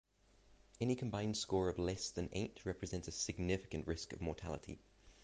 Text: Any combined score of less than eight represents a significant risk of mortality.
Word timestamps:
Any 0.79 0.95
combined 0.95 1.37
score 1.37 1.69
of 1.69 1.77
less 1.77 2.09
than 2.09 2.29
eight 2.31 2.65
represents 2.65 3.07
a 3.07 3.11
significant 3.11 3.85
risk 3.85 4.13
of 4.13 4.19
mortality. 4.19 4.79